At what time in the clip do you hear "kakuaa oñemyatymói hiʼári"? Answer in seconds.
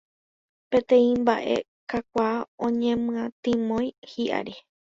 1.89-4.53